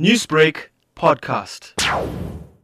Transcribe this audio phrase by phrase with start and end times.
[0.00, 1.74] Newsbreak podcast.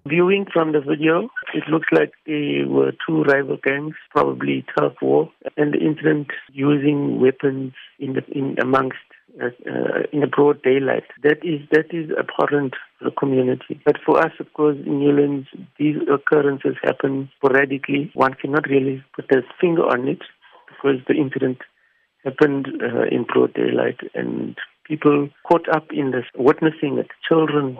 [0.04, 5.30] Viewing from the video, it looks like they were two rival gangs, probably turf war,
[5.56, 8.98] and the incident using weapons in the in amongst
[9.40, 11.04] uh, uh, in the broad daylight.
[11.22, 13.80] That is that is abhorrent to the community.
[13.84, 15.46] But for us, of course, in Newlands,
[15.78, 18.10] these occurrences happen sporadically.
[18.14, 20.22] One cannot really put a finger on it
[20.66, 21.58] because the incident
[22.24, 24.56] happened uh, in broad daylight and
[24.90, 27.78] people caught up in this, witnessing it, children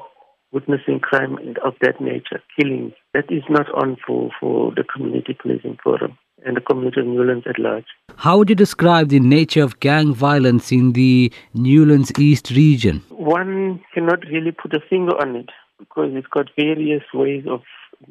[0.52, 2.93] witnessing crime of that nature, killing.
[3.14, 7.46] That is not on for, for the Community Policing Forum and the community of Newlands
[7.49, 7.85] at large.
[8.16, 13.02] How would you describe the nature of gang violence in the Newlands East region?
[13.11, 17.61] One cannot really put a finger on it because it's got various ways of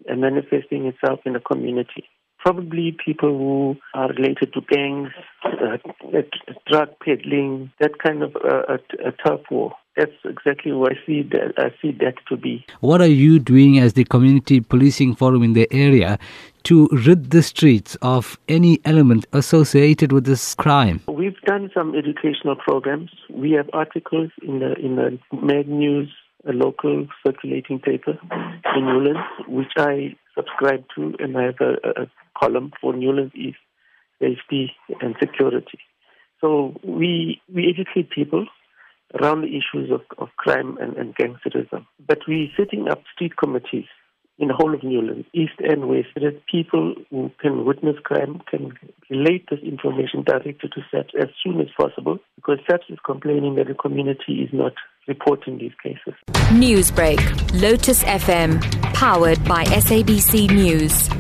[0.08, 2.06] manifesting itself in the community
[2.40, 5.10] probably people who are related to gangs,
[5.44, 5.78] uh,
[6.68, 9.74] drug peddling, that kind of uh, a, a turf war.
[9.98, 12.66] That's exactly what I see that I see that to be.
[12.80, 16.18] What are you doing as the community policing forum in the area
[16.64, 21.02] to rid the streets of any element associated with this crime?
[21.10, 23.10] We've done some educational programs.
[23.30, 26.10] We have articles in the in the Mag News,
[26.48, 28.18] a local circulating paper
[28.76, 32.06] in Newlands, which I subscribe to, and I have a, a
[32.40, 33.58] column for Newlands East
[34.22, 35.80] safety and security.
[36.42, 38.46] So we we educate people
[39.20, 41.86] around the issues of, of crime and, and gangsterism.
[42.06, 43.86] But we're setting up street committees
[44.40, 48.42] in the whole of Newlands, east and west, so that people who can witness crime
[48.50, 48.74] can
[49.10, 53.68] relate this information directly to SAPS as soon as possible, because SAPS is complaining that
[53.68, 54.74] the community is not
[55.08, 56.14] reporting these cases.
[56.52, 57.20] Newsbreak,
[57.62, 58.62] Lotus FM,
[58.94, 61.19] powered by SABC News.